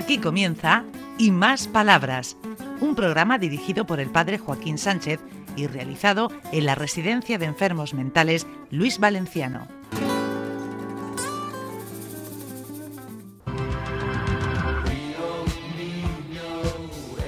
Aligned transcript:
Aquí 0.00 0.16
comienza 0.16 0.84
Y 1.18 1.30
Más 1.30 1.68
Palabras, 1.68 2.38
un 2.80 2.94
programa 2.94 3.36
dirigido 3.36 3.84
por 3.84 4.00
el 4.00 4.08
padre 4.08 4.38
Joaquín 4.38 4.78
Sánchez 4.78 5.20
y 5.56 5.66
realizado 5.66 6.32
en 6.52 6.64
la 6.64 6.74
Residencia 6.74 7.36
de 7.36 7.44
Enfermos 7.44 7.92
Mentales 7.92 8.46
Luis 8.70 8.98
Valenciano. 8.98 9.68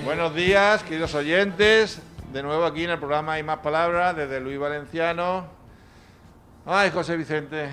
Buenos 0.06 0.34
días, 0.34 0.82
queridos 0.82 1.14
oyentes. 1.14 2.00
De 2.32 2.42
nuevo 2.42 2.64
aquí 2.64 2.84
en 2.84 2.90
el 2.90 2.98
programa 2.98 3.34
Hay 3.34 3.42
Más 3.42 3.58
Palabras 3.58 4.16
desde 4.16 4.40
Luis 4.40 4.58
Valenciano. 4.58 5.44
Ay, 6.64 6.90
José 6.90 7.18
Vicente, 7.18 7.68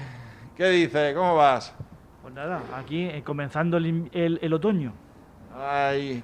¿qué 0.57 0.67
dices? 0.67 1.15
¿Cómo 1.15 1.37
vas? 1.37 1.73
Pues 2.21 2.33
nada, 2.33 2.61
aquí 2.75 3.03
eh, 3.05 3.23
comenzando 3.23 3.77
el, 3.77 4.09
el- 4.13 4.39
el 4.41 4.53
otoño. 4.53 4.93
Ay, 5.57 6.21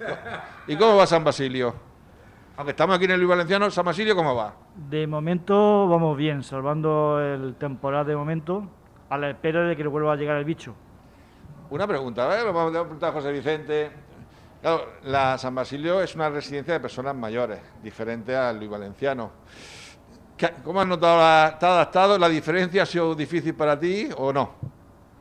¿y 0.68 0.76
cómo 0.76 0.98
va 0.98 1.08
San 1.08 1.24
Basilio? 1.24 1.74
Aunque 2.58 2.72
estamos 2.72 2.96
aquí 2.96 3.06
en 3.06 3.12
el 3.12 3.18
Luis 3.20 3.30
Valenciano, 3.30 3.70
San 3.70 3.86
Basilio, 3.86 4.16
¿cómo 4.16 4.36
va? 4.36 4.54
De 4.76 5.08
momento 5.08 5.88
vamos 5.90 6.16
bien, 6.16 6.44
salvando 6.44 7.20
el 7.22 7.56
temporal 7.56 8.06
de 8.06 8.16
momento, 8.16 8.66
a 9.10 9.18
la 9.18 9.30
espera 9.30 9.64
de 9.64 9.76
que 9.76 9.84
le 9.84 9.90
vuelva 9.90 10.14
a 10.14 10.16
llegar 10.16 10.38
el 10.38 10.46
bicho. 10.46 10.74
Una 11.70 11.88
pregunta, 11.88 12.40
¿eh? 12.40 12.44
Vamos 12.46 12.70
a 12.76 12.82
preguntar 12.82 13.10
a 13.10 13.14
José 13.14 13.32
Vicente. 13.32 13.92
Claro, 14.62 14.86
la 15.04 15.38
San 15.38 15.54
Basilio 15.56 16.02
es 16.02 16.16
una 16.16 16.30
residencia 16.30 16.74
de 16.76 16.80
personas 16.80 17.16
mayores, 17.16 17.60
diferente 17.84 18.36
al 18.36 18.58
Luis 18.58 18.70
Valenciano. 18.70 19.32
¿Qué- 20.38 20.54
¿Cómo 20.64 20.80
has 20.82 20.88
notado? 20.88 21.18
La, 21.18 21.58
¿Te 21.60 21.66
adaptado? 21.66 22.18
¿La 22.18 22.30
diferencia 22.30 22.84
ha 22.84 22.86
sido 22.86 23.16
difícil 23.16 23.54
para 23.56 23.78
ti 23.80 24.10
o 24.18 24.32
no? 24.32 24.52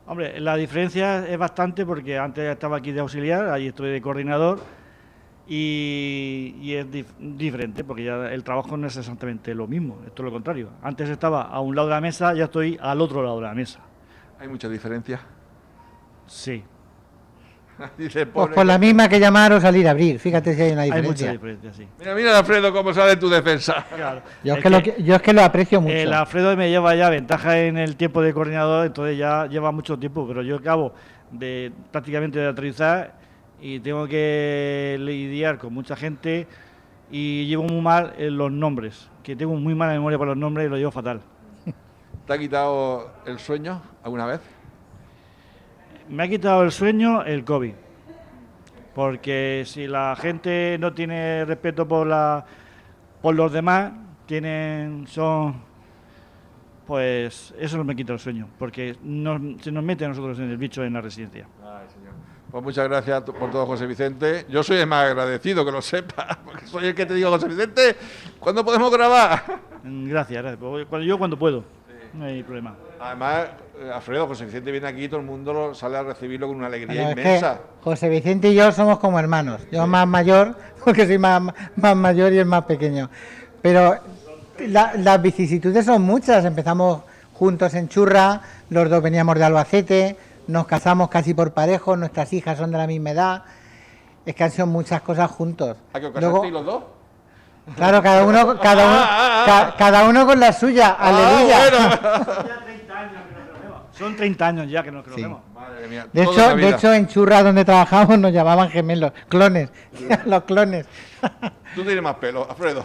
Hombre, 0.06 0.38
la 0.40 0.56
diferencia 0.56 1.26
es 1.26 1.38
bastante 1.38 1.86
porque 1.86 2.18
antes 2.18 2.44
estaba 2.44 2.76
aquí 2.76 2.92
de 2.92 3.00
auxiliar, 3.00 3.48
ahí 3.48 3.68
estoy 3.68 3.90
de 3.90 4.02
coordinador 4.02 4.60
y, 5.46 6.56
y 6.60 6.74
es 6.74 6.86
dif- 6.86 7.16
diferente 7.18 7.84
porque 7.84 8.04
ya 8.04 8.30
el 8.32 8.44
trabajo 8.44 8.76
no 8.76 8.86
es 8.86 8.96
exactamente 8.98 9.54
lo 9.54 9.66
mismo, 9.66 10.02
esto 10.06 10.22
es 10.22 10.24
lo 10.26 10.30
contrario. 10.32 10.70
Antes 10.82 11.08
estaba 11.08 11.42
a 11.42 11.60
un 11.60 11.74
lado 11.74 11.88
de 11.88 11.94
la 11.94 12.00
mesa, 12.02 12.34
ya 12.34 12.44
estoy 12.44 12.78
al 12.82 13.00
otro 13.00 13.22
lado 13.22 13.36
de 13.36 13.46
la 13.46 13.54
mesa. 13.54 13.80
¿Hay 14.38 14.48
mucha 14.48 14.68
diferencia? 14.68 15.20
Sí, 16.26 16.62
Dice 17.98 18.26
Pues 18.26 18.48
por 18.54 18.64
la 18.66 18.78
misma 18.78 19.08
que 19.08 19.18
llamar 19.18 19.52
o 19.52 19.60
salir 19.60 19.86
a 19.88 19.92
abrir. 19.92 20.18
Fíjate 20.18 20.54
si 20.54 20.62
hay 20.62 20.72
una 20.72 20.82
hay 20.82 20.90
diferencia. 20.90 21.26
mucha 21.26 21.32
diferencia, 21.32 21.72
sí. 21.72 21.88
Mira, 21.98 22.14
mira, 22.14 22.38
Alfredo, 22.38 22.72
cómo 22.72 22.92
sale 22.94 23.16
tu 23.16 23.28
defensa. 23.28 23.84
Claro. 23.96 24.22
Yo, 24.44 24.52
es 24.54 24.58
Es 24.58 24.62
que 24.62 24.70
lo 24.70 24.82
que- 24.82 24.94
que- 24.94 25.02
yo 25.02 25.14
es 25.16 25.22
que 25.22 25.32
lo 25.32 25.42
aprecio 25.42 25.80
mucho. 25.80 25.94
El 25.94 26.12
Alfredo 26.12 26.56
me 26.56 26.70
lleva 26.70 26.94
ya 26.94 27.08
ventaja 27.10 27.58
en 27.60 27.76
el 27.78 27.96
tiempo 27.96 28.22
de 28.22 28.32
coordinador, 28.32 28.86
entonces 28.86 29.18
ya 29.18 29.46
lleva 29.46 29.72
mucho 29.72 29.98
tiempo, 29.98 30.26
pero 30.26 30.42
yo 30.42 30.56
acabo 30.56 30.94
de 31.30 31.72
prácticamente 31.90 32.38
de 32.38 32.46
aterrizar 32.48 33.14
y 33.60 33.80
tengo 33.80 34.06
que 34.06 34.96
lidiar 35.00 35.58
con 35.58 35.72
mucha 35.74 35.96
gente 35.96 36.46
y 37.10 37.46
llevo 37.46 37.64
muy 37.64 37.80
mal 37.80 38.14
los 38.18 38.50
nombres, 38.52 39.08
que 39.22 39.34
tengo 39.36 39.54
muy 39.56 39.74
mala 39.74 39.92
memoria 39.94 40.18
para 40.18 40.30
los 40.30 40.38
nombres 40.38 40.66
y 40.66 40.70
lo 40.70 40.76
llevo 40.76 40.90
fatal. 40.90 41.20
¿Te 42.26 42.32
ha 42.32 42.38
quitado 42.38 43.12
el 43.26 43.38
sueño 43.38 43.82
alguna 44.02 44.26
vez? 44.26 44.40
Me 46.08 46.22
ha 46.24 46.28
quitado 46.28 46.62
el 46.62 46.70
sueño 46.72 47.22
el 47.24 47.44
COVID, 47.44 47.72
porque 48.94 49.62
si 49.66 49.86
la 49.86 50.14
gente 50.16 50.76
no 50.78 50.92
tiene 50.92 51.44
respeto 51.44 51.86
por 51.88 52.06
la 52.06 52.44
por 53.22 53.34
los 53.34 53.52
demás, 53.52 53.92
tienen 54.26 55.06
son 55.06 55.62
pues 56.86 57.54
eso 57.58 57.78
no 57.78 57.84
me 57.84 57.96
quita 57.96 58.12
el 58.12 58.18
sueño, 58.18 58.46
porque 58.58 58.96
nos- 59.02 59.62
se 59.62 59.72
nos 59.72 59.82
mete 59.82 60.04
a 60.04 60.08
nosotros 60.08 60.38
en 60.38 60.50
el 60.50 60.58
bicho 60.58 60.84
en 60.84 60.92
la 60.92 61.00
residencia. 61.00 61.46
Ay, 61.62 61.86
señor. 61.88 62.12
Pues 62.50 62.62
muchas 62.62 62.86
gracias 62.86 63.22
por 63.22 63.50
todo, 63.50 63.64
José 63.66 63.86
Vicente. 63.86 64.44
Yo 64.50 64.62
soy 64.62 64.76
el 64.76 64.86
más 64.86 65.06
agradecido, 65.10 65.64
que 65.64 65.72
lo 65.72 65.80
sepa, 65.80 66.38
porque 66.44 66.66
soy 66.66 66.88
el 66.88 66.94
que 66.94 67.06
te 67.06 67.14
digo, 67.14 67.30
José 67.30 67.48
Vicente, 67.48 67.96
¿cuándo 68.38 68.62
podemos 68.64 68.92
grabar? 68.92 69.42
Gracias, 69.82 70.42
gracias. 70.42 70.86
Pues 70.88 71.06
yo 71.06 71.16
cuando 71.18 71.38
puedo, 71.38 71.64
no 72.12 72.26
hay 72.26 72.42
problema. 72.42 72.76
Además, 73.04 73.46
eh, 73.78 73.90
Alfredo, 73.94 74.26
José 74.26 74.46
Vicente 74.46 74.70
viene 74.70 74.88
aquí 74.88 75.04
y 75.04 75.08
todo 75.08 75.20
el 75.20 75.26
mundo 75.26 75.52
lo- 75.52 75.74
sale 75.74 75.98
a 75.98 76.02
recibirlo 76.02 76.46
con 76.46 76.56
una 76.56 76.66
alegría 76.68 77.02
Bueno, 77.02 77.08
es 77.10 77.14
que 77.14 77.20
inmensa. 77.20 77.58
José 77.82 78.08
Vicente 78.08 78.48
y 78.48 78.54
yo 78.54 78.72
somos 78.72 78.98
como 78.98 79.18
hermanos. 79.18 79.60
Yo 79.70 79.86
más 79.86 80.06
mayor, 80.06 80.56
porque 80.84 81.06
soy 81.06 81.18
más, 81.18 81.42
más 81.76 81.94
mayor 81.96 82.32
y 82.32 82.38
él 82.38 82.46
más 82.46 82.64
pequeño. 82.64 83.10
Pero 83.60 83.96
la- 84.58 84.94
las 84.96 85.20
vicisitudes 85.20 85.84
son 85.84 86.00
muchas. 86.02 86.44
Empezamos 86.46 87.02
juntos 87.34 87.74
en 87.74 87.88
Churra, 87.88 88.40
los 88.70 88.88
dos 88.88 89.02
veníamos 89.02 89.34
de 89.34 89.44
Albacete, 89.44 90.16
nos 90.46 90.66
casamos 90.66 91.10
casi 91.10 91.34
por 91.34 91.52
parejo, 91.52 91.96
nuestras 91.96 92.32
hijas 92.32 92.56
son 92.56 92.70
de 92.72 92.78
la 92.78 92.86
misma 92.86 93.10
edad. 93.10 93.42
Es 94.24 94.34
que 94.34 94.44
han 94.44 94.50
sido 94.50 94.66
muchas 94.66 95.02
cosas 95.02 95.30
juntos. 95.30 95.76
¿A 95.92 96.00
que 96.00 96.06
os 96.06 96.14
Luego- 96.14 96.44
los 96.50 96.64
dos? 96.64 96.84
Claro, 97.76 98.02
cada 98.02 98.24
uno, 98.24 98.58
cada 98.62 98.86
uno, 98.86 99.46
ca- 99.46 99.74
cada 99.76 100.08
uno 100.08 100.26
con 100.26 100.40
la 100.40 100.52
suya. 100.54 100.90
Aleluya. 100.98 101.56
Ah, 101.58 102.22
bueno. 102.24 102.64
Son 103.96 104.16
30 104.16 104.46
años 104.46 104.70
ya 104.70 104.82
que 104.82 104.90
nos 104.90 105.04
conocemos. 105.04 105.40
Madre 105.54 105.86
mía, 105.88 106.06
De 106.12 106.22
hecho, 106.24 106.56
de 106.56 106.68
hecho, 106.68 106.92
en 106.92 107.06
Churra 107.06 107.42
donde 107.42 107.64
trabajamos 107.64 108.18
nos 108.18 108.32
llamaban 108.32 108.68
gemelos, 108.70 109.12
clones, 109.28 109.70
los 110.26 110.42
clones. 110.44 110.86
Tú 111.74 111.82
tienes 111.84 112.02
más 112.02 112.16
pelo, 112.16 112.46
Alfredo. 112.48 112.84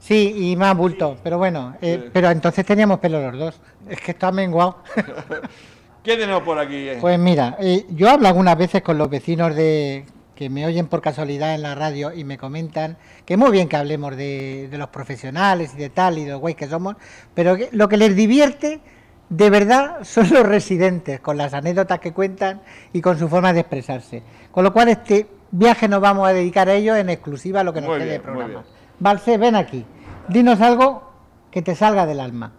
Sí, 0.00 0.34
y 0.52 0.56
más 0.56 0.76
bulto, 0.76 1.16
pero 1.22 1.38
bueno, 1.38 1.76
eh, 1.82 2.00
Sí. 2.04 2.10
pero 2.12 2.30
entonces 2.30 2.64
teníamos 2.64 2.98
pelo 2.98 3.20
los 3.30 3.38
dos. 3.38 3.60
Es 3.88 4.00
que 4.00 4.12
esto 4.12 4.26
ha 4.26 4.32
menguado. 4.32 4.82
¿Qué 6.02 6.16
tenemos 6.16 6.42
por 6.42 6.58
aquí? 6.58 6.88
eh? 6.88 6.98
Pues 7.00 7.18
mira, 7.18 7.56
eh, 7.60 7.84
yo 7.90 8.08
hablo 8.10 8.28
algunas 8.28 8.56
veces 8.56 8.82
con 8.82 8.96
los 8.98 9.10
vecinos 9.10 9.54
de 9.54 10.06
que 10.34 10.48
me 10.48 10.64
oyen 10.64 10.86
por 10.86 11.02
casualidad 11.02 11.54
en 11.54 11.62
la 11.62 11.74
radio 11.74 12.12
y 12.14 12.22
me 12.24 12.38
comentan 12.38 12.96
que 13.26 13.36
muy 13.36 13.50
bien 13.50 13.68
que 13.68 13.76
hablemos 13.76 14.16
de, 14.16 14.68
de 14.70 14.78
los 14.78 14.88
profesionales 14.88 15.72
y 15.74 15.78
de 15.78 15.90
tal 15.90 16.16
y 16.16 16.24
de 16.24 16.30
los 16.32 16.40
güeyes 16.40 16.56
que 16.56 16.68
somos, 16.68 16.94
pero 17.34 17.56
que 17.56 17.68
lo 17.72 17.88
que 17.88 17.96
les 17.96 18.14
divierte 18.14 18.80
de 19.28 19.50
verdad 19.50 19.98
son 20.04 20.30
los 20.30 20.44
residentes, 20.46 21.20
con 21.20 21.36
las 21.36 21.54
anécdotas 21.54 22.00
que 22.00 22.12
cuentan 22.12 22.62
y 22.92 23.00
con 23.00 23.18
su 23.18 23.28
forma 23.28 23.52
de 23.52 23.60
expresarse. 23.60 24.22
Con 24.50 24.64
lo 24.64 24.72
cual 24.72 24.88
este 24.88 25.26
viaje 25.50 25.88
nos 25.88 26.00
vamos 26.00 26.28
a 26.28 26.32
dedicar 26.32 26.68
a 26.68 26.74
ellos 26.74 26.96
en 26.96 27.10
exclusiva 27.10 27.60
a 27.60 27.64
lo 27.64 27.72
que 27.72 27.80
nos 27.80 27.90
Muy 27.90 27.98
quede 27.98 28.12
de 28.12 28.20
programa. 28.20 28.64
Valse, 28.98 29.38
ven 29.38 29.54
aquí, 29.54 29.84
dinos 30.28 30.60
algo 30.60 31.12
que 31.50 31.62
te 31.62 31.74
salga 31.74 32.06
del 32.06 32.20
alma. 32.20 32.52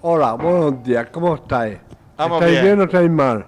Hola, 0.00 0.32
buenos 0.32 0.82
días, 0.82 1.08
¿cómo 1.12 1.36
estáis? 1.36 1.78
Vamos 2.16 2.40
¿Estáis 2.40 2.60
bien. 2.60 2.64
bien 2.64 2.80
o 2.80 2.84
estáis 2.84 3.10
mal? 3.10 3.46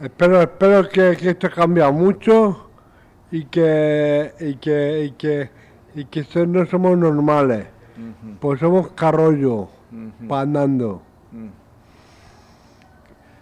Espero, 0.00 0.40
espero 0.40 0.88
que, 0.88 1.16
que 1.16 1.30
esto 1.30 1.48
ha 1.48 1.50
cambiado 1.50 1.92
mucho 1.92 2.70
y 3.30 3.44
que, 3.44 4.32
y 4.40 4.56
que, 4.56 5.04
y 5.04 5.10
que, 5.12 5.50
y 5.94 6.04
que 6.06 6.46
no 6.46 6.64
somos 6.66 6.96
normales, 6.96 7.66
pues 8.40 8.60
somos 8.60 8.88
carrollo, 8.88 9.68
pa' 10.28 10.40
andando. 10.42 11.02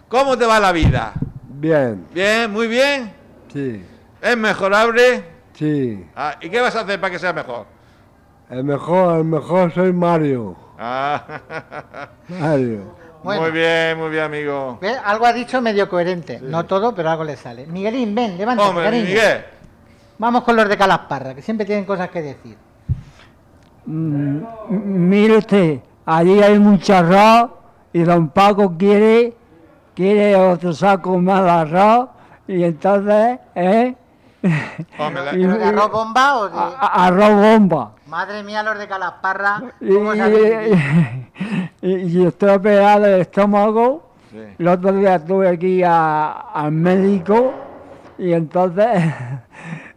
¿Cómo 0.09 0.37
te 0.39 0.47
va 0.47 0.61
la 0.61 0.73
vida? 0.73 1.13
Bien, 1.49 2.07
Bien, 2.13 2.51
muy 2.51 2.67
bien. 2.69 3.13
sí, 3.53 3.85
¿Es 4.21 4.37
mejorable? 4.37 5.25
sí. 5.55 6.05
Ah, 6.15 6.37
¿Y 6.41 6.49
qué 6.51 6.61
vas 6.61 6.75
a 6.77 6.81
hacer 6.81 7.01
para 7.01 7.11
que 7.13 7.19
sea 7.19 7.33
mejor? 7.33 7.67
El 8.51 8.65
mejor, 8.65 9.19
el 9.19 9.25
mejor 9.25 9.73
soy 9.73 9.93
Mario. 9.93 10.57
Ah, 10.79 11.25
Mario. 12.29 12.95
Bueno. 13.23 13.41
Muy 13.43 13.51
bien, 13.53 13.97
muy 13.99 14.11
bien, 14.11 14.25
amigo. 14.25 14.79
¿Ves? 14.83 14.99
Algo 15.03 15.25
ha 15.25 15.33
dicho 15.33 15.61
medio 15.63 15.89
coherente, 15.89 16.41
no 16.43 16.67
todo, 16.67 16.95
pero 16.95 17.09
algo 17.11 17.25
le 17.25 17.37
sale. 17.37 17.67
Miguelín, 17.67 18.15
ven, 18.15 18.37
levántate, 18.37 18.69
Hombre. 18.69 18.91
Miguel. 19.03 19.45
Vamos 20.19 20.45
con 20.45 20.55
los 20.57 20.69
de 20.69 20.77
Calasparra, 20.77 21.35
que 21.35 21.41
siempre 21.43 21.65
tienen 21.65 21.87
cosas 21.87 22.11
que 22.11 22.21
decir. 22.23 22.57
Mm, 23.87 24.39
Mire 24.71 25.37
usted, 25.39 25.81
allí 26.07 26.43
hay 26.43 26.59
mucho 26.59 26.97
arroz 26.97 27.51
y 27.93 28.03
don 28.03 28.29
Paco 28.29 28.75
quiere, 28.79 29.35
quiere 29.95 30.35
otro 30.37 30.73
saco 30.73 31.19
más 31.19 31.45
de 31.45 31.51
arroz 31.51 32.09
y 32.49 32.63
entonces, 32.65 33.39
¿eh? 33.55 33.95
Hombre, 34.99 35.25
la- 35.25 35.33
Y- 35.37 35.43
¿Pero 35.47 35.59
de 35.59 35.65
arroz 35.65 35.91
bomba 35.93 36.37
o 36.39 36.49
de...? 36.49 36.59
a- 36.59 37.07
arroz 37.07 37.35
bomba. 37.35 37.91
Madre 38.09 38.43
mía, 38.43 38.63
los 38.63 38.79
de 38.79 38.87
Calasparra, 38.89 39.63
Y, 39.81 39.93
¿cómo 39.95 40.15
saben 40.15 40.33
vivir? 40.33 40.79
y, 41.83 42.19
y 42.21 42.27
estoy 42.27 42.51
operado 42.51 43.03
del 43.03 43.21
estómago. 43.23 44.09
Sí. 44.31 44.39
El 44.59 44.69
otro 44.69 44.93
día 44.93 45.17
estuve 45.17 45.49
aquí 45.49 45.83
a- 45.83 46.31
al 46.55 46.73
médico 46.73 47.53
y 48.19 48.33
entonces 48.33 49.03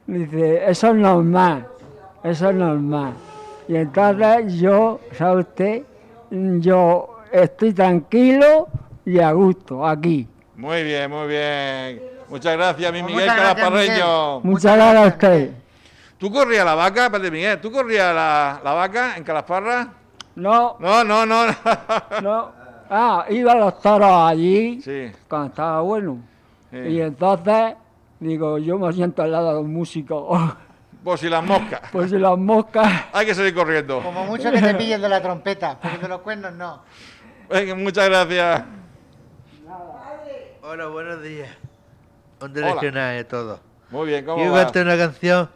dice, 0.07 0.69
eso 0.69 0.87
es 0.89 0.95
normal, 0.95 1.67
eso 2.23 2.49
es 2.49 2.55
normal. 2.55 3.13
Y 3.67 3.75
entonces 3.75 4.53
yo, 4.59 4.99
¿sabe 5.13 5.41
usted? 5.41 5.83
Yo 6.31 7.17
estoy 7.31 7.73
tranquilo 7.73 8.67
y 9.05 9.19
a 9.19 9.31
gusto 9.31 9.85
aquí. 9.85 10.27
Muy 10.55 10.83
bien, 10.83 11.09
muy 11.11 11.27
bien. 11.27 12.01
Muchas 12.29 12.57
gracias, 12.57 12.91
mi 12.91 13.01
Pues 13.01 13.13
Miguel 13.13 13.29
muchas 13.29 13.37
gracias, 13.39 13.69
Calasparreño. 13.69 14.39
Muchas 14.41 14.75
gracias 14.75 15.03
a 15.03 15.07
usted. 15.07 15.51
¿Tú 16.17 16.31
corrías 16.31 16.65
la 16.65 16.75
vaca, 16.75 17.05
espérate, 17.05 17.31
Miguel? 17.31 17.61
¿Tú 17.61 17.71
corrías 17.71 18.13
la, 18.13 18.59
la 18.63 18.73
vaca 18.73 19.15
en 19.17 19.23
Calasparra? 19.23 19.87
No, 20.35 20.75
No, 20.79 21.03
no, 21.03 21.25
no. 21.25 21.45
no. 21.47 21.53
no. 22.21 22.51
Ah, 22.89 23.25
iba 23.29 23.51
a 23.51 23.55
los 23.55 23.81
toros 23.81 24.09
allí 24.11 24.81
Sí. 24.81 25.11
cuando 25.27 25.47
estaba 25.47 25.81
bueno. 25.81 26.19
Sí. 26.71 26.77
Y 26.77 27.01
entonces, 27.01 27.75
digo, 28.19 28.57
yo 28.57 28.77
me 28.79 28.91
siento 28.93 29.23
al 29.23 29.31
lado 29.31 29.53
de 29.55 29.59
un 29.59 29.73
músico. 29.73 30.37
Pues 31.07 31.21
si 31.21 31.29
las 31.29 31.41
moscas. 31.41 31.79
Pues 31.93 32.09
si 32.09 32.19
las 32.19 32.37
moscas. 32.37 33.05
Hay 33.13 33.25
que 33.25 33.33
salir 33.33 33.55
corriendo. 33.55 34.01
Como 34.03 34.25
mucho 34.25 34.51
que 34.51 34.61
te 34.61 34.75
pillen 34.75 35.01
de 35.01 35.07
la 35.07 35.21
trompeta, 35.21 35.79
porque 35.79 35.99
de 35.99 36.07
los 36.09 36.19
cuernos 36.19 36.51
no. 36.51 36.83
Venga, 37.49 37.75
muchas 37.75 38.09
gracias. 38.09 38.63
Hola, 40.61 40.87
buenos 40.87 41.23
días. 41.23 41.47
¿Dónde 42.41 42.61
Hola. 42.61 42.73
regional 42.73 43.19
a 43.19 43.23
todos? 43.23 43.61
Muy 43.89 44.07
bien, 44.07 44.25
¿cómo 44.25 44.35
Quiero 44.35 44.51
va? 44.51 44.63
cantar 44.65 44.85
una 44.85 44.97
canción 44.97 45.49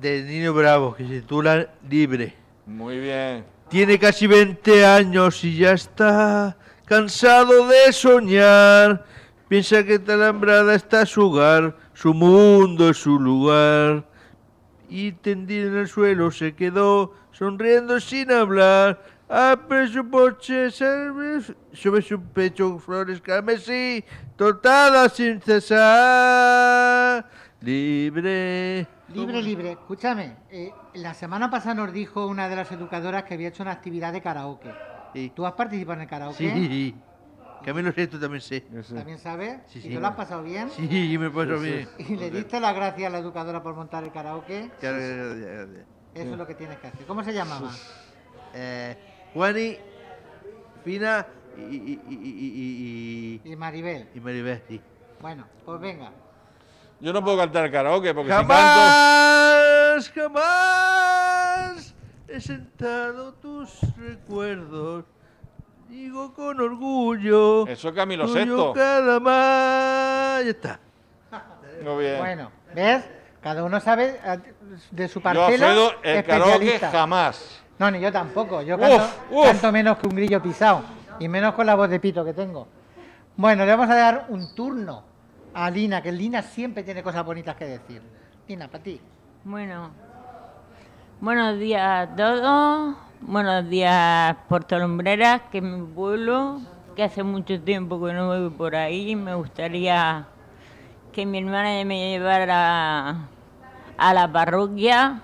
de 0.00 0.22
Nino 0.22 0.54
Bravo 0.54 0.94
que 0.94 1.06
se 1.06 1.20
titula 1.20 1.68
Libre. 1.86 2.34
Muy 2.64 2.98
bien. 2.98 3.44
Tiene 3.68 3.98
casi 3.98 4.26
20 4.26 4.86
años 4.86 5.44
y 5.44 5.54
ya 5.54 5.72
está 5.72 6.56
cansado 6.86 7.68
de 7.68 7.92
soñar. 7.92 9.04
Piensa 9.48 9.84
que 9.84 10.00
Talambrada 10.00 10.74
está 10.74 11.06
su 11.06 11.28
hogar, 11.28 11.76
su 11.94 12.12
mundo 12.12 12.90
es 12.90 12.96
su 12.96 13.20
lugar. 13.20 14.04
Y 14.88 15.12
tendido 15.12 15.68
en 15.68 15.76
el 15.76 15.88
suelo 15.88 16.32
se 16.32 16.54
quedó, 16.56 17.14
sonriendo 17.30 18.00
sin 18.00 18.32
hablar. 18.32 19.04
Abre 19.28 19.86
su 19.88 20.08
poche 20.08 20.70
sobre 20.70 21.42
sobre 21.72 22.02
su 22.02 22.20
pecho 22.20 22.78
flores 22.78 23.20
carmesí, 23.20 24.04
tortadas 24.36 25.12
sin 25.12 25.40
cesar. 25.40 27.28
Libre. 27.60 28.86
Libre, 29.14 29.42
libre. 29.42 29.72
Escúchame, 29.72 30.36
eh, 30.50 30.72
la 30.94 31.14
semana 31.14 31.50
pasada 31.50 31.74
nos 31.74 31.92
dijo 31.92 32.26
una 32.26 32.48
de 32.48 32.56
las 32.56 32.70
educadoras 32.72 33.22
que 33.24 33.34
había 33.34 33.48
hecho 33.48 33.62
una 33.62 33.72
actividad 33.72 34.12
de 34.12 34.22
karaoke. 34.22 34.72
Sí. 35.12 35.32
¿Tú 35.34 35.46
has 35.46 35.52
participado 35.52 35.94
en 35.94 36.02
el 36.02 36.08
karaoke? 36.08 36.36
Sí. 36.36 36.94
Camilo 37.64 37.92
Sesto 37.92 38.18
también 38.20 38.40
sé. 38.40 38.60
¿También 38.94 39.18
sabes? 39.18 39.58
Sí, 39.66 39.78
¿Y 39.80 39.82
sí. 39.82 39.88
te 39.90 40.00
lo 40.00 40.06
has 40.06 40.14
pasado 40.14 40.42
bien? 40.42 40.70
Sí, 40.70 41.16
me 41.18 41.30
pasó 41.30 41.58
bien. 41.58 41.88
¿Y 41.98 42.16
le 42.16 42.30
diste 42.30 42.60
las 42.60 42.74
gracias 42.74 43.08
a 43.08 43.10
la 43.10 43.18
educadora 43.18 43.62
por 43.62 43.74
montar 43.74 44.04
el 44.04 44.12
karaoke? 44.12 44.70
Claro, 44.80 44.96
gracias, 44.98 45.36
gracias. 45.38 45.86
Eso 46.14 46.32
es 46.32 46.38
lo 46.38 46.46
que 46.46 46.54
tienes 46.54 46.78
que 46.78 46.86
hacer. 46.86 47.06
¿Cómo 47.06 47.24
se 47.24 47.32
llamaba? 47.32 47.70
Eh, 48.54 48.96
Juani, 49.34 49.76
Fina 50.84 51.26
y, 51.58 51.60
y, 51.76 52.00
y, 52.08 52.14
y, 52.14 53.40
y, 53.44 53.52
Y 53.52 53.56
Maribel. 53.56 54.08
y 54.14 54.20
Maribel, 54.20 54.62
sí. 54.68 54.80
Bueno, 55.20 55.46
pues 55.64 55.80
venga. 55.80 56.12
Yo 57.00 57.12
no 57.12 57.22
puedo 57.22 57.36
cantar 57.36 57.70
karaoke 57.70 58.14
porque 58.14 58.30
si 58.30 58.36
canto. 58.36 58.54
Jamás, 58.54 60.10
jamás 60.14 61.94
he 62.28 62.40
sentado 62.40 63.34
tus 63.34 63.78
recuerdos. 63.96 65.04
Digo 65.88 66.34
con 66.34 66.60
orgullo. 66.60 67.66
Eso 67.66 67.88
es 67.88 67.94
Camilo 67.94 68.26
más. 68.26 68.34
Ya 70.44 70.50
está. 70.50 70.80
Muy 71.84 72.04
bien. 72.04 72.18
Bueno, 72.18 72.50
¿ves? 72.74 73.04
Cada 73.40 73.62
uno 73.62 73.78
sabe 73.80 74.18
eh, 74.24 74.38
de 74.90 75.08
su 75.08 75.20
Yo, 75.20 75.22
parcela. 75.22 75.68
Alfredo, 75.70 75.92
el 76.02 76.24
karaoke 76.24 76.52
especialista. 76.54 76.90
jamás. 76.90 77.62
No, 77.78 77.90
ni 77.90 78.00
yo 78.00 78.10
tampoco. 78.10 78.62
Yo 78.62 78.74
Uf, 78.76 78.80
canto, 78.80 79.04
uf. 79.30 79.46
canto 79.46 79.72
menos 79.72 79.98
que 79.98 80.08
un 80.08 80.16
grillo 80.16 80.42
pisado. 80.42 80.82
Y 81.20 81.28
menos 81.28 81.54
con 81.54 81.66
la 81.66 81.74
voz 81.74 81.88
de 81.88 82.00
pito 82.00 82.24
que 82.24 82.32
tengo. 82.32 82.66
Bueno, 83.36 83.64
le 83.64 83.70
vamos 83.76 83.88
a 83.90 83.94
dar 83.94 84.26
un 84.30 84.54
turno 84.54 85.04
a 85.54 85.70
Lina, 85.70 86.02
que 86.02 86.10
Lina 86.10 86.42
siempre 86.42 86.82
tiene 86.82 87.02
cosas 87.02 87.24
bonitas 87.24 87.54
que 87.54 87.66
decir. 87.66 88.02
Lina, 88.48 88.66
para 88.68 88.82
ti. 88.82 89.00
Bueno, 89.44 89.90
buenos 91.20 91.58
días 91.58 92.08
a 92.10 92.16
todos. 92.16 92.96
Buenos 93.20 93.68
días, 93.68 94.36
Puerto 94.48 94.78
Lumbreras, 94.78 95.42
que 95.50 95.58
es 95.58 95.64
mi 95.64 95.84
pueblo, 95.94 96.60
que 96.94 97.02
hace 97.02 97.22
mucho 97.22 97.60
tiempo 97.60 98.02
que 98.04 98.12
no 98.12 98.26
voy 98.28 98.50
por 98.50 98.76
ahí. 98.76 99.16
Me 99.16 99.34
gustaría 99.34 100.26
que 101.12 101.26
mi 101.26 101.38
hermana 101.38 101.84
me 101.84 102.10
llevara 102.10 103.28
a 103.98 104.14
la 104.14 104.32
parroquia 104.32 105.20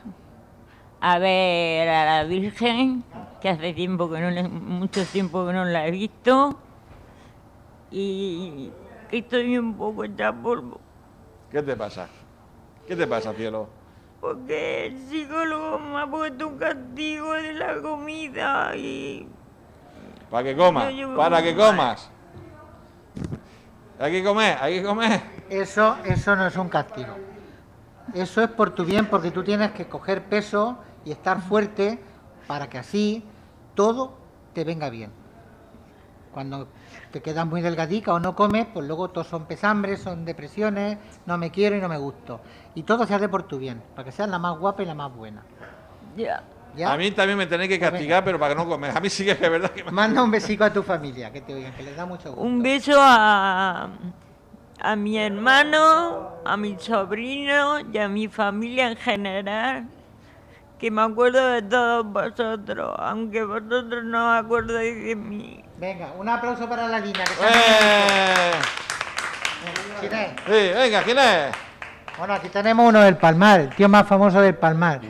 a 1.00 1.18
ver 1.18 1.88
a 1.88 2.04
la 2.04 2.24
Virgen, 2.24 3.04
que 3.40 3.48
hace 3.48 3.72
tiempo 3.72 4.10
que 4.10 4.20
no 4.20 4.30
le- 4.30 4.48
mucho 4.48 5.04
tiempo 5.04 5.46
que 5.46 5.52
no 5.52 5.64
la 5.64 5.86
he 5.86 5.90
visto. 5.90 6.56
Y 7.90 8.70
estoy 9.10 9.58
un 9.58 9.74
poco 9.74 10.04
hecha 10.04 10.32
polvo. 10.32 10.80
¿Qué 11.50 11.62
te 11.62 11.76
pasa? 11.76 12.08
¿Qué 12.88 12.96
te 12.96 13.06
pasa, 13.06 13.32
cielo? 13.34 13.68
Porque 14.22 14.86
el 14.86 14.98
psicólogo 15.08 15.80
me 15.80 16.00
ha 16.00 16.06
puesto 16.06 16.46
un 16.46 16.56
castigo 16.56 17.32
de 17.32 17.54
la 17.54 17.82
comida 17.82 18.76
y 18.76 19.26
Para 20.30 20.44
que 20.44 20.56
comas. 20.56 20.94
Para 21.16 21.42
que 21.42 21.56
comas. 21.56 22.08
Hay 23.98 24.12
que 24.12 24.22
comer, 24.22 24.58
hay 24.60 24.78
que 24.78 24.86
comer. 24.86 25.20
Eso, 25.50 25.96
eso 26.04 26.36
no 26.36 26.46
es 26.46 26.54
un 26.54 26.68
castigo. 26.68 27.16
Eso 28.14 28.42
es 28.42 28.48
por 28.48 28.70
tu 28.70 28.84
bien, 28.84 29.06
porque 29.06 29.32
tú 29.32 29.42
tienes 29.42 29.72
que 29.72 29.88
coger 29.88 30.22
peso 30.22 30.78
y 31.04 31.10
estar 31.10 31.40
fuerte 31.40 31.98
para 32.46 32.70
que 32.70 32.78
así 32.78 33.24
todo 33.74 34.16
te 34.52 34.62
venga 34.62 34.88
bien. 34.88 35.10
Cuando 36.32 36.68
te 37.10 37.20
quedas 37.20 37.46
muy 37.46 37.60
delgadica 37.60 38.12
o 38.14 38.18
no 38.18 38.34
comes, 38.34 38.66
pues 38.72 38.86
luego 38.86 39.10
todos 39.10 39.26
son 39.26 39.44
pesambres, 39.44 40.00
son 40.00 40.24
depresiones, 40.24 40.98
no 41.26 41.36
me 41.38 41.50
quiero 41.50 41.76
y 41.76 41.80
no 41.80 41.88
me 41.88 41.98
gusto. 41.98 42.40
Y 42.74 42.82
todo 42.84 43.06
se 43.06 43.14
hace 43.14 43.28
por 43.28 43.42
tu 43.44 43.58
bien, 43.58 43.82
para 43.94 44.06
que 44.06 44.12
seas 44.12 44.28
la 44.28 44.38
más 44.38 44.58
guapa 44.58 44.82
y 44.82 44.86
la 44.86 44.94
más 44.94 45.14
buena. 45.14 45.42
ya. 46.16 46.42
¿Ya? 46.74 46.90
A 46.90 46.96
mí 46.96 47.10
también 47.10 47.36
me 47.36 47.46
tenéis 47.46 47.68
que 47.68 47.78
castigar, 47.78 48.24
pero 48.24 48.38
para 48.38 48.54
que 48.54 48.60
no 48.62 48.66
comer. 48.66 48.96
A 48.96 49.00
mí 49.00 49.10
sí 49.10 49.26
que 49.26 49.32
es 49.32 49.40
verdad 49.40 49.70
que 49.72 49.84
me... 49.84 49.90
Manda 49.90 50.22
un 50.22 50.30
besico 50.30 50.64
a 50.64 50.72
tu 50.72 50.82
familia, 50.82 51.30
que 51.30 51.42
te 51.42 51.52
oigan, 51.52 51.74
que 51.74 51.82
les 51.82 51.94
da 51.94 52.06
mucho 52.06 52.30
gusto. 52.30 52.40
Un 52.40 52.62
beso 52.62 52.94
a, 52.98 53.90
a 54.80 54.96
mi 54.96 55.18
hermano, 55.18 56.30
a 56.46 56.56
mi 56.56 56.78
sobrino 56.78 57.78
y 57.92 57.98
a 57.98 58.08
mi 58.08 58.26
familia 58.26 58.88
en 58.88 58.96
general, 58.96 59.86
que 60.82 60.90
me 60.90 61.00
acuerdo 61.02 61.46
de 61.46 61.62
todos 61.62 62.04
vosotros, 62.06 62.92
aunque 62.98 63.44
vosotros 63.44 64.02
no 64.02 64.32
os 64.32 64.44
acordáis 64.44 65.04
de 65.04 65.14
mí. 65.14 65.64
Venga, 65.78 66.08
un 66.18 66.28
aplauso 66.28 66.68
para 66.68 66.88
la 66.88 66.98
Lina. 66.98 67.22
Que 67.22 67.30
¡Eh! 67.40 68.52
¿Quién 70.00 70.12
es? 70.12 70.30
Sí, 70.44 70.74
venga, 70.74 71.02
¿quién 71.04 71.18
es? 71.18 71.54
Bueno, 72.18 72.34
aquí 72.34 72.48
tenemos 72.48 72.88
uno 72.88 73.00
del 73.00 73.16
Palmar, 73.16 73.60
el 73.60 73.68
tío 73.70 73.88
más 73.88 74.08
famoso 74.08 74.40
del 74.40 74.56
Palmar. 74.56 75.00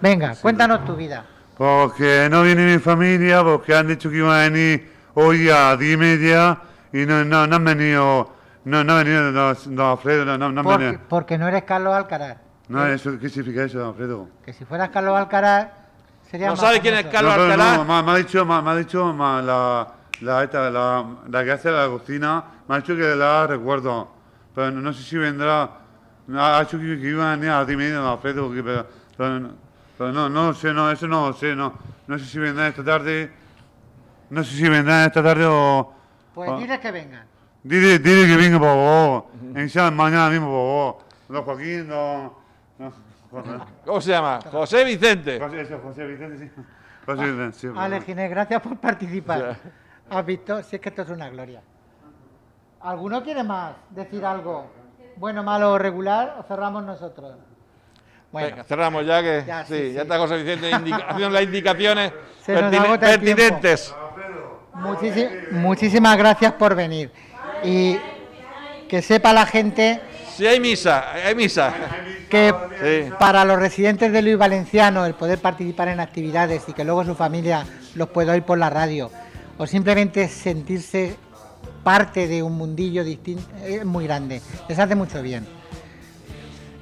Venga, 0.00 0.34
cuéntanos 0.40 0.86
tu 0.86 0.96
vida. 0.96 1.22
Porque 1.58 2.26
no 2.30 2.42
viene 2.42 2.64
mi 2.64 2.78
familia, 2.78 3.44
porque 3.44 3.74
han 3.74 3.86
dicho 3.86 4.08
que 4.08 4.16
iban 4.16 4.32
a 4.32 4.48
venir 4.48 4.90
hoy 5.12 5.50
a 5.50 5.76
10 5.76 5.92
y 5.92 5.96
media 5.98 6.58
y 6.94 7.04
no, 7.04 7.26
no, 7.26 7.46
no 7.46 7.56
han 7.56 7.64
venido, 7.64 8.32
no, 8.64 8.82
no 8.82 8.92
han 8.96 9.04
venido 9.04 9.32
don, 9.32 9.56
don 9.76 9.86
Alfredo, 9.90 10.24
no, 10.24 10.38
no, 10.38 10.50
no 10.50 10.60
han 10.60 10.64
Porque, 10.64 10.84
venido. 10.86 11.02
porque 11.10 11.36
no 11.36 11.46
eres 11.46 11.64
Carlos 11.64 11.92
Alcaraz. 11.94 12.38
No, 12.68 12.86
eso, 12.86 13.18
¿qué 13.18 13.28
significa 13.28 13.64
eso, 13.64 13.78
don 13.78 13.88
Alfredo? 13.88 14.28
Que 14.44 14.52
si 14.52 14.64
fueras 14.64 14.88
Carlos 14.90 15.16
Alcaraz, 15.16 15.68
sería 16.30 16.46
¿No 16.46 16.52
más 16.54 16.60
sabe 16.60 16.80
quién 16.80 16.94
es 16.94 17.00
famoso. 17.02 17.12
Carlos 17.16 17.32
no, 17.36 17.42
pero 17.42 17.52
Alcaraz? 17.52 17.76
no, 17.78 17.84
me, 17.84 18.02
me 18.02 18.10
ha 18.12 18.16
dicho, 18.16 18.44
me, 18.46 18.62
me 18.62 18.70
ha 18.70 18.76
dicho 18.76 19.12
ma- 19.12 19.42
la, 19.42 19.88
la, 20.20 20.44
esta, 20.44 20.70
la, 20.70 21.04
la 21.28 21.44
que 21.44 21.52
hace 21.52 21.70
la 21.70 21.86
cocina, 21.88 22.44
me 22.66 22.74
ha 22.74 22.78
dicho 22.78 22.96
que 22.96 23.14
la 23.14 23.46
recuerdo, 23.46 24.08
pero 24.54 24.70
no, 24.70 24.80
no 24.80 24.92
sé 24.94 25.02
si 25.02 25.16
vendrá, 25.18 25.70
ha 26.36 26.60
dicho 26.60 26.78
que, 26.78 26.98
que 27.00 27.08
iban 27.08 27.26
a 27.26 27.30
venir 27.36 27.50
a 27.50 27.58
las 27.58 27.66
10 27.66 27.74
y 27.74 27.78
media, 27.78 28.10
Alfredo, 28.12 28.50
que- 28.52 28.62
pero, 28.62 28.86
pero, 29.16 29.40
no- 29.40 29.50
pero 29.98 30.12
no, 30.12 30.28
no 30.30 30.54
sé, 30.54 30.72
no, 30.72 30.90
eso 30.90 31.06
no 31.06 31.28
lo 31.28 31.32
sé, 31.34 31.54
no, 31.54 31.74
no 32.06 32.18
sé 32.18 32.24
si 32.24 32.38
vendrá 32.38 32.68
esta 32.68 32.82
tarde, 32.82 33.30
no 34.30 34.42
sé 34.42 34.56
si 34.56 34.68
vendrá 34.68 35.04
esta 35.04 35.22
tarde 35.22 35.44
o... 35.46 35.92
Pues 36.34 36.50
o- 36.50 36.56
diles 36.58 36.78
que 36.80 36.90
vengan. 36.90 37.26
Dile, 37.62 37.98
dile 37.98 38.26
que 38.26 38.36
venga, 38.36 38.58
por 38.58 38.68
favor. 38.68 39.26
En 39.54 39.70
sea 39.70 39.90
mañana 39.90 40.28
mismo, 40.30 40.46
por 40.46 40.54
favor. 40.56 41.04
Don 41.28 41.44
Joaquín, 41.44 41.88
don... 41.88 42.43
no, 42.78 42.92
¿Cómo 43.84 44.00
se 44.00 44.10
llama? 44.10 44.38
José 44.50 44.84
Vicente. 44.84 45.40
José, 45.40 45.60
eso, 45.62 45.78
José 45.82 46.04
Vicente, 46.06 46.38
sí. 46.38 46.50
José 47.04 47.24
Vicente, 47.32 47.58
sí. 47.58 48.04
Ginés, 48.06 48.30
gracias 48.30 48.60
por 48.62 48.76
participar. 48.78 49.56
¿Has 50.10 50.26
visto? 50.26 50.62
Si 50.62 50.76
es 50.76 50.82
que 50.82 50.88
esto 50.90 51.02
es 51.02 51.08
una 51.08 51.28
gloria. 51.28 51.60
¿Alguno 52.80 53.22
quiere 53.22 53.42
más 53.42 53.74
decir 53.90 54.24
algo? 54.24 54.70
Bueno, 55.16 55.42
malo 55.42 55.72
o 55.72 55.78
regular, 55.78 56.36
o 56.38 56.42
cerramos 56.42 56.84
nosotros. 56.84 57.36
Bueno, 58.30 58.48
Venga, 58.48 58.64
cerramos 58.64 59.06
ya 59.06 59.22
que 59.22 59.44
Ya, 59.46 59.64
sí, 59.64 59.74
sí, 59.88 59.92
ya 59.92 60.02
está 60.02 60.18
José 60.18 60.36
Vicente 60.42 60.70
indica- 60.70 61.06
haciendo 61.08 61.30
las 61.30 61.42
indicaciones 61.44 62.12
pertine- 62.46 62.98
pertinentes. 62.98 63.94
muchísi- 64.74 65.28
muchísimas 65.52 66.16
gracias 66.16 66.52
por 66.52 66.74
venir. 66.74 67.12
Y 67.62 67.96
que 68.88 69.00
sepa 69.02 69.32
la 69.32 69.46
gente 69.46 70.00
Si 70.36 70.46
hay 70.46 70.58
misa, 70.60 71.12
hay 71.12 71.34
misa. 71.34 71.72
que 72.28 72.52
Sí. 72.80 73.12
para 73.18 73.44
los 73.44 73.58
residentes 73.58 74.12
de 74.12 74.22
Luis 74.22 74.36
Valenciano 74.36 75.06
el 75.06 75.14
poder 75.14 75.38
participar 75.38 75.88
en 75.88 76.00
actividades 76.00 76.64
y 76.68 76.72
que 76.72 76.84
luego 76.84 77.04
su 77.04 77.14
familia 77.14 77.64
los 77.94 78.08
pueda 78.08 78.32
oír 78.32 78.42
por 78.42 78.58
la 78.58 78.70
radio 78.70 79.10
o 79.56 79.66
simplemente 79.66 80.26
sentirse 80.28 81.16
parte 81.84 82.26
de 82.26 82.42
un 82.42 82.54
mundillo 82.54 83.04
distinto 83.04 83.44
es 83.64 83.84
muy 83.84 84.04
grande. 84.04 84.40
Les 84.68 84.78
hace 84.78 84.94
mucho 84.94 85.22
bien. 85.22 85.46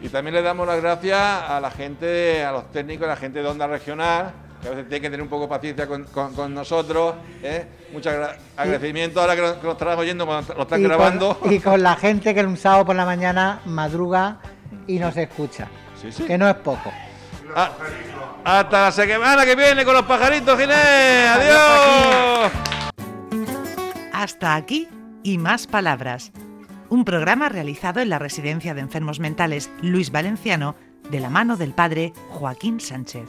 Y 0.00 0.09
también 0.09 0.35
le 0.35 0.42
damos 0.42 0.66
las 0.66 0.80
gracias 0.80 1.18
a 1.21 1.61
la 1.61 1.71
gente, 1.71 2.42
a 2.44 2.52
los 2.52 2.73
técnicos, 2.73 3.04
a 3.06 3.11
la 3.11 3.16
gente 3.16 3.42
de 3.42 3.49
Onda 3.49 3.66
Regional, 3.66 4.32
que 4.62 4.69
a 4.69 4.71
veces 4.71 4.88
tiene 4.88 5.00
que 5.02 5.11
tener 5.11 5.23
un 5.23 5.28
poco 5.28 5.42
de 5.42 5.49
paciencia 5.49 5.87
con, 5.87 6.04
con- 6.04 6.33
con 6.35 6.54
nosotros. 6.54 7.16
¿eh? 7.42 7.66
Mucho 7.92 8.09
agra- 8.11 8.37
agradecimiento 8.57 9.21
ahora 9.21 9.35
que 9.37 9.42
nos, 9.42 9.57
estarán 9.64 9.99
oyendo, 9.99 10.25
cuando 10.25 10.54
lo 10.54 10.62
están 10.62 10.81
y, 10.81 10.85
grabando. 10.85 11.38
Con, 11.38 11.52
y 11.52 11.61
con 11.61 11.83
la 11.83 11.97
gente 11.97 12.35
que 12.35 12.40
un 12.45 12.57
sábado 12.57 12.87
por 12.87 12.97
la 12.97 13.04
mañana 13.04 13.61
madruga 13.66 14.38
y 14.87 14.99
nos 14.99 15.16
escucha. 15.16 15.69
Sí, 16.00 16.11
sí. 16.12 16.23
Que 16.25 16.38
no 16.38 16.49
es 16.49 16.54
poco. 16.57 16.92
Ah, 17.54 17.71
hasta 18.45 18.83
la 18.85 18.92
semana 18.92 19.45
que 19.45 19.54
viene 19.54 19.85
con 19.85 19.95
los 19.95 20.04
pajaritos, 20.04 20.59
Ginés. 20.59 21.28
¡Adiós! 21.28 22.50
Hasta 24.12 24.54
aquí 24.54 24.88
y 25.23 25.38
más 25.38 25.66
palabras. 25.66 26.33
Un 26.88 27.04
programa 27.04 27.49
realizado 27.49 28.00
en 28.00 28.09
la 28.11 28.19
Residencia 28.19 28.75
de 28.75 28.81
Enfermos 28.81 29.19
Mentales 29.21 29.71
Luis 29.81 30.11
Valenciano 30.12 30.75
de 31.11 31.21
la 31.21 31.31
mano 31.31 31.57
del 31.57 31.73
padre 31.73 32.12
Joaquín 32.31 32.81
Sánchez. 32.81 33.28